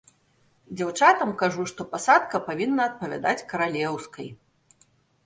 [0.77, 4.27] Дзяўчатам кажу, што пасадка павінна адпавядаць каралеўскай.